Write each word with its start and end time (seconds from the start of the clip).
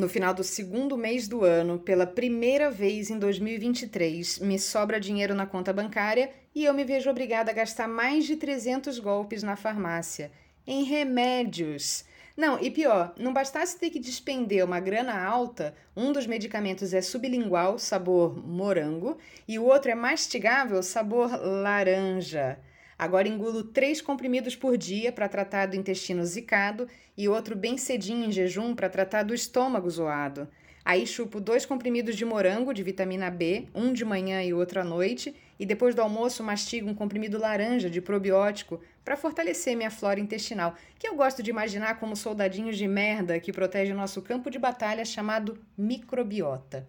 No 0.00 0.08
final 0.08 0.32
do 0.32 0.42
segundo 0.42 0.96
mês 0.96 1.28
do 1.28 1.44
ano, 1.44 1.78
pela 1.78 2.06
primeira 2.06 2.70
vez 2.70 3.10
em 3.10 3.18
2023, 3.18 4.38
me 4.38 4.58
sobra 4.58 4.98
dinheiro 4.98 5.34
na 5.34 5.44
conta 5.44 5.74
bancária 5.74 6.30
e 6.54 6.64
eu 6.64 6.72
me 6.72 6.84
vejo 6.84 7.10
obrigada 7.10 7.50
a 7.50 7.54
gastar 7.54 7.86
mais 7.86 8.24
de 8.24 8.34
300 8.34 8.98
golpes 8.98 9.42
na 9.42 9.56
farmácia. 9.56 10.32
Em 10.66 10.84
remédios. 10.84 12.06
Não, 12.34 12.58
e 12.58 12.70
pior, 12.70 13.12
não 13.18 13.34
bastasse 13.34 13.78
ter 13.78 13.90
que 13.90 14.00
despender 14.00 14.64
uma 14.64 14.80
grana 14.80 15.22
alta, 15.22 15.74
um 15.94 16.12
dos 16.12 16.26
medicamentos 16.26 16.94
é 16.94 17.02
sublingual, 17.02 17.78
sabor 17.78 18.34
morango, 18.34 19.18
e 19.46 19.58
o 19.58 19.64
outro 19.64 19.90
é 19.90 19.94
mastigável, 19.94 20.82
sabor 20.82 21.30
laranja. 21.42 22.58
Agora 23.00 23.26
engulo 23.26 23.64
três 23.64 24.02
comprimidos 24.02 24.54
por 24.54 24.76
dia 24.76 25.10
para 25.10 25.26
tratar 25.26 25.64
do 25.64 25.74
intestino 25.74 26.22
zicado 26.22 26.86
e 27.16 27.30
outro 27.30 27.56
bem 27.56 27.78
cedinho 27.78 28.26
em 28.26 28.30
jejum 28.30 28.74
para 28.74 28.90
tratar 28.90 29.22
do 29.22 29.32
estômago 29.32 29.88
zoado. 29.88 30.46
Aí 30.84 31.06
chupo 31.06 31.40
dois 31.40 31.64
comprimidos 31.64 32.14
de 32.14 32.26
morango 32.26 32.74
de 32.74 32.82
vitamina 32.82 33.30
B, 33.30 33.66
um 33.74 33.90
de 33.90 34.04
manhã 34.04 34.42
e 34.42 34.52
outro 34.52 34.82
à 34.82 34.84
noite, 34.84 35.34
e 35.58 35.64
depois 35.64 35.94
do 35.94 36.02
almoço 36.02 36.44
mastigo 36.44 36.90
um 36.90 36.94
comprimido 36.94 37.38
laranja 37.38 37.88
de 37.88 38.02
probiótico 38.02 38.78
para 39.02 39.16
fortalecer 39.16 39.74
minha 39.74 39.90
flora 39.90 40.20
intestinal, 40.20 40.74
que 40.98 41.08
eu 41.08 41.16
gosto 41.16 41.42
de 41.42 41.48
imaginar 41.48 41.98
como 41.98 42.14
soldadinhos 42.14 42.76
de 42.76 42.86
merda 42.86 43.40
que 43.40 43.50
protege 43.50 43.94
nosso 43.94 44.20
campo 44.20 44.50
de 44.50 44.58
batalha 44.58 45.06
chamado 45.06 45.58
microbiota. 45.74 46.86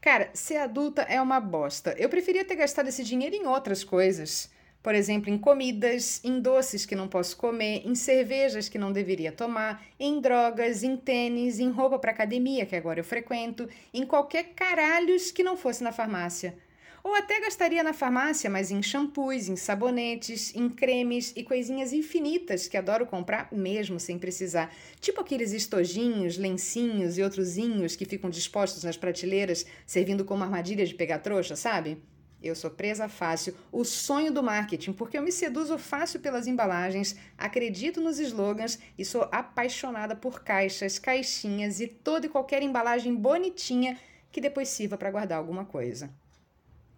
Cara, 0.00 0.30
ser 0.32 0.56
adulta 0.56 1.02
é 1.02 1.20
uma 1.20 1.38
bosta. 1.38 1.94
Eu 1.98 2.08
preferia 2.08 2.46
ter 2.46 2.56
gastado 2.56 2.88
esse 2.88 3.04
dinheiro 3.04 3.36
em 3.36 3.46
outras 3.46 3.84
coisas. 3.84 4.56
Por 4.82 4.94
exemplo, 4.94 5.28
em 5.28 5.36
comidas, 5.36 6.20
em 6.22 6.40
doces 6.40 6.86
que 6.86 6.94
não 6.94 7.08
posso 7.08 7.36
comer, 7.36 7.82
em 7.84 7.94
cervejas 7.94 8.68
que 8.68 8.78
não 8.78 8.92
deveria 8.92 9.32
tomar, 9.32 9.84
em 9.98 10.20
drogas, 10.20 10.82
em 10.82 10.96
tênis, 10.96 11.58
em 11.58 11.70
roupa 11.70 11.98
para 11.98 12.12
academia 12.12 12.64
que 12.64 12.76
agora 12.76 13.00
eu 13.00 13.04
frequento, 13.04 13.68
em 13.92 14.06
qualquer 14.06 14.54
caralhos 14.54 15.32
que 15.32 15.42
não 15.42 15.56
fosse 15.56 15.82
na 15.82 15.90
farmácia. 15.90 16.56
Ou 17.02 17.14
até 17.14 17.40
gastaria 17.40 17.82
na 17.82 17.92
farmácia, 17.92 18.50
mas 18.50 18.70
em 18.70 18.82
shampoos, 18.82 19.48
em 19.48 19.56
sabonetes, 19.56 20.54
em 20.54 20.68
cremes 20.68 21.32
e 21.36 21.42
coisinhas 21.42 21.92
infinitas 21.92 22.68
que 22.68 22.76
adoro 22.76 23.06
comprar 23.06 23.48
mesmo 23.52 23.98
sem 23.98 24.18
precisar. 24.18 24.74
Tipo 25.00 25.20
aqueles 25.20 25.52
estojinhos, 25.52 26.36
lencinhos 26.36 27.16
e 27.16 27.22
outrosinhos 27.22 27.96
que 27.96 28.04
ficam 28.04 28.28
dispostos 28.30 28.84
nas 28.84 28.96
prateleiras, 28.96 29.64
servindo 29.86 30.24
como 30.24 30.44
armadilha 30.44 30.84
de 30.84 30.94
pegar 30.94 31.20
trouxa, 31.20 31.56
sabe? 31.56 31.98
Eu 32.42 32.54
sou 32.54 32.70
presa 32.70 33.08
fácil, 33.08 33.56
o 33.72 33.84
sonho 33.84 34.32
do 34.32 34.42
marketing, 34.42 34.92
porque 34.92 35.18
eu 35.18 35.22
me 35.22 35.32
seduzo 35.32 35.76
fácil 35.76 36.20
pelas 36.20 36.46
embalagens, 36.46 37.16
acredito 37.36 38.00
nos 38.00 38.20
slogans 38.20 38.78
e 38.96 39.04
sou 39.04 39.28
apaixonada 39.32 40.14
por 40.14 40.42
caixas, 40.44 40.98
caixinhas 40.98 41.80
e 41.80 41.88
toda 41.88 42.26
e 42.26 42.28
qualquer 42.28 42.62
embalagem 42.62 43.14
bonitinha 43.14 43.98
que 44.30 44.40
depois 44.40 44.68
sirva 44.68 44.96
para 44.96 45.10
guardar 45.10 45.38
alguma 45.38 45.64
coisa. 45.64 46.10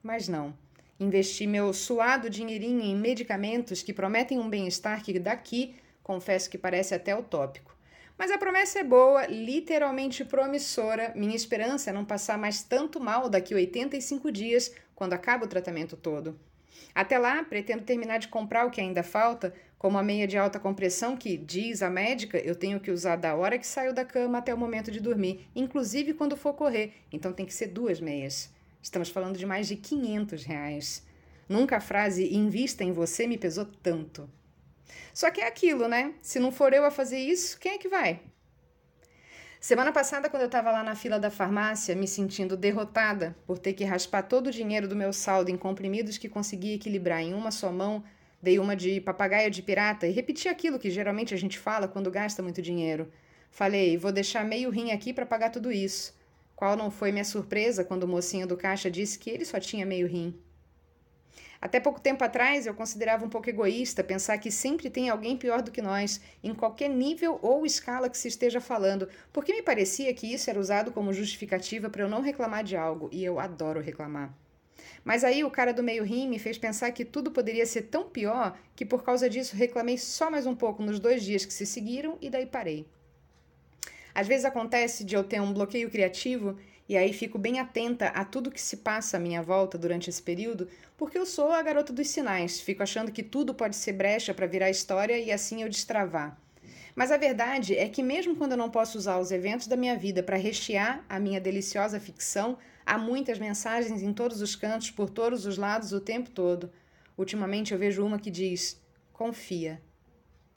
Mas 0.02 0.28
não. 0.28 0.54
Investi 0.98 1.46
meu 1.46 1.72
suado 1.72 2.28
dinheirinho 2.28 2.82
em 2.82 2.94
medicamentos 2.94 3.82
que 3.82 3.94
prometem 3.94 4.38
um 4.38 4.50
bem-estar 4.50 5.02
que 5.02 5.18
daqui 5.18 5.74
confesso 6.02 6.50
que 6.50 6.58
parece 6.58 6.94
até 6.94 7.16
utópico. 7.16 7.74
Mas 8.20 8.30
a 8.30 8.36
promessa 8.36 8.80
é 8.80 8.84
boa, 8.84 9.24
literalmente 9.28 10.26
promissora. 10.26 11.10
Minha 11.16 11.34
esperança 11.34 11.88
é 11.88 11.92
não 11.94 12.04
passar 12.04 12.36
mais 12.36 12.62
tanto 12.62 13.00
mal 13.00 13.30
daqui 13.30 13.54
a 13.54 13.56
85 13.56 14.30
dias, 14.30 14.74
quando 14.94 15.14
acaba 15.14 15.46
o 15.46 15.48
tratamento 15.48 15.96
todo. 15.96 16.38
Até 16.94 17.18
lá, 17.18 17.42
pretendo 17.42 17.82
terminar 17.82 18.18
de 18.18 18.28
comprar 18.28 18.66
o 18.66 18.70
que 18.70 18.78
ainda 18.78 19.02
falta, 19.02 19.54
como 19.78 19.96
a 19.96 20.02
meia 20.02 20.28
de 20.28 20.36
alta 20.36 20.60
compressão 20.60 21.16
que, 21.16 21.34
diz 21.38 21.80
a 21.82 21.88
médica, 21.88 22.36
eu 22.36 22.54
tenho 22.54 22.78
que 22.78 22.90
usar 22.90 23.16
da 23.16 23.34
hora 23.34 23.58
que 23.58 23.66
saio 23.66 23.94
da 23.94 24.04
cama 24.04 24.36
até 24.36 24.52
o 24.52 24.58
momento 24.58 24.90
de 24.90 25.00
dormir, 25.00 25.48
inclusive 25.56 26.12
quando 26.12 26.36
for 26.36 26.52
correr. 26.52 26.92
Então 27.10 27.32
tem 27.32 27.46
que 27.46 27.54
ser 27.54 27.68
duas 27.68 28.02
meias. 28.02 28.52
Estamos 28.82 29.08
falando 29.08 29.38
de 29.38 29.46
mais 29.46 29.66
de 29.66 29.76
500 29.76 30.44
reais. 30.44 31.06
Nunca 31.48 31.78
a 31.78 31.80
frase 31.80 32.34
invista 32.34 32.84
em 32.84 32.92
você 32.92 33.26
me 33.26 33.38
pesou 33.38 33.64
tanto. 33.64 34.28
Só 35.12 35.30
que 35.30 35.40
é 35.40 35.46
aquilo, 35.46 35.88
né? 35.88 36.14
Se 36.22 36.38
não 36.38 36.52
for 36.52 36.72
eu 36.72 36.84
a 36.84 36.90
fazer 36.90 37.18
isso, 37.18 37.58
quem 37.58 37.72
é 37.72 37.78
que 37.78 37.88
vai? 37.88 38.20
Semana 39.60 39.92
passada, 39.92 40.30
quando 40.30 40.42
eu 40.42 40.46
estava 40.46 40.72
lá 40.72 40.82
na 40.82 40.94
fila 40.94 41.20
da 41.20 41.30
farmácia, 41.30 41.94
me 41.94 42.08
sentindo 42.08 42.56
derrotada 42.56 43.36
por 43.46 43.58
ter 43.58 43.74
que 43.74 43.84
raspar 43.84 44.22
todo 44.22 44.46
o 44.46 44.50
dinheiro 44.50 44.88
do 44.88 44.96
meu 44.96 45.12
saldo 45.12 45.50
em 45.50 45.56
comprimidos 45.56 46.16
que 46.16 46.30
consegui 46.30 46.72
equilibrar 46.72 47.20
em 47.20 47.34
uma 47.34 47.50
só 47.50 47.70
mão, 47.70 48.02
dei 48.40 48.58
uma 48.58 48.74
de 48.74 49.02
papagaio 49.02 49.50
de 49.50 49.60
pirata 49.60 50.06
e 50.06 50.12
repeti 50.12 50.48
aquilo 50.48 50.78
que 50.78 50.90
geralmente 50.90 51.34
a 51.34 51.36
gente 51.36 51.58
fala 51.58 51.86
quando 51.86 52.10
gasta 52.10 52.42
muito 52.42 52.62
dinheiro. 52.62 53.12
Falei, 53.50 53.98
vou 53.98 54.10
deixar 54.10 54.46
meio 54.46 54.70
rim 54.70 54.92
aqui 54.92 55.12
para 55.12 55.26
pagar 55.26 55.50
tudo 55.50 55.70
isso. 55.70 56.18
Qual 56.56 56.74
não 56.74 56.90
foi 56.90 57.12
minha 57.12 57.24
surpresa 57.24 57.84
quando 57.84 58.04
o 58.04 58.08
mocinho 58.08 58.46
do 58.46 58.56
caixa 58.56 58.90
disse 58.90 59.18
que 59.18 59.28
ele 59.28 59.44
só 59.44 59.60
tinha 59.60 59.84
meio 59.84 60.06
rim? 60.06 60.34
Até 61.60 61.78
pouco 61.78 62.00
tempo 62.00 62.24
atrás, 62.24 62.66
eu 62.66 62.74
considerava 62.74 63.24
um 63.24 63.28
pouco 63.28 63.50
egoísta 63.50 64.02
pensar 64.02 64.38
que 64.38 64.50
sempre 64.50 64.88
tem 64.88 65.10
alguém 65.10 65.36
pior 65.36 65.60
do 65.60 65.70
que 65.70 65.82
nós, 65.82 66.20
em 66.42 66.54
qualquer 66.54 66.88
nível 66.88 67.38
ou 67.42 67.66
escala 67.66 68.08
que 68.08 68.16
se 68.16 68.28
esteja 68.28 68.60
falando, 68.60 69.08
porque 69.32 69.52
me 69.52 69.62
parecia 69.62 70.14
que 70.14 70.32
isso 70.32 70.48
era 70.48 70.58
usado 70.58 70.90
como 70.90 71.12
justificativa 71.12 71.90
para 71.90 72.02
eu 72.02 72.08
não 72.08 72.22
reclamar 72.22 72.64
de 72.64 72.76
algo, 72.76 73.10
e 73.12 73.22
eu 73.22 73.38
adoro 73.38 73.80
reclamar. 73.80 74.34
Mas 75.04 75.24
aí 75.24 75.44
o 75.44 75.50
cara 75.50 75.72
do 75.72 75.82
meio 75.82 76.04
rim 76.04 76.28
me 76.28 76.38
fez 76.38 76.58
pensar 76.58 76.90
que 76.92 77.04
tudo 77.04 77.30
poderia 77.30 77.66
ser 77.66 77.82
tão 77.82 78.08
pior 78.08 78.58
que 78.74 78.84
por 78.84 79.02
causa 79.02 79.28
disso 79.28 79.56
reclamei 79.56 79.98
só 79.98 80.30
mais 80.30 80.46
um 80.46 80.54
pouco 80.54 80.82
nos 80.82 80.98
dois 80.98 81.22
dias 81.22 81.44
que 81.44 81.52
se 81.52 81.66
seguiram 81.66 82.16
e 82.20 82.30
daí 82.30 82.46
parei. 82.46 82.86
Às 84.14 84.26
vezes 84.26 84.44
acontece 84.44 85.04
de 85.04 85.14
eu 85.14 85.24
ter 85.24 85.40
um 85.40 85.52
bloqueio 85.52 85.90
criativo 85.90 86.56
e 86.90 86.96
aí 86.96 87.12
fico 87.12 87.38
bem 87.38 87.60
atenta 87.60 88.08
a 88.08 88.24
tudo 88.24 88.50
que 88.50 88.60
se 88.60 88.78
passa 88.78 89.16
à 89.16 89.20
minha 89.20 89.40
volta 89.40 89.78
durante 89.78 90.10
esse 90.10 90.20
período, 90.20 90.66
porque 90.98 91.16
eu 91.16 91.24
sou 91.24 91.52
a 91.52 91.62
garota 91.62 91.92
dos 91.92 92.08
sinais, 92.08 92.60
fico 92.60 92.82
achando 92.82 93.12
que 93.12 93.22
tudo 93.22 93.54
pode 93.54 93.76
ser 93.76 93.92
brecha 93.92 94.34
para 94.34 94.48
virar 94.48 94.70
história 94.70 95.16
e 95.16 95.30
assim 95.30 95.62
eu 95.62 95.68
destravar. 95.68 96.36
Mas 96.96 97.12
a 97.12 97.16
verdade 97.16 97.76
é 97.76 97.88
que, 97.88 98.02
mesmo 98.02 98.34
quando 98.34 98.52
eu 98.52 98.58
não 98.58 98.68
posso 98.68 98.98
usar 98.98 99.20
os 99.20 99.30
eventos 99.30 99.68
da 99.68 99.76
minha 99.76 99.96
vida 99.96 100.20
para 100.20 100.36
rechear 100.36 101.04
a 101.08 101.20
minha 101.20 101.40
deliciosa 101.40 102.00
ficção, 102.00 102.58
há 102.84 102.98
muitas 102.98 103.38
mensagens 103.38 104.02
em 104.02 104.12
todos 104.12 104.40
os 104.40 104.56
cantos, 104.56 104.90
por 104.90 105.08
todos 105.08 105.46
os 105.46 105.56
lados, 105.56 105.92
o 105.92 106.00
tempo 106.00 106.28
todo. 106.28 106.72
Ultimamente 107.16 107.72
eu 107.72 107.78
vejo 107.78 108.04
uma 108.04 108.18
que 108.18 108.32
diz: 108.32 108.82
confia. 109.12 109.80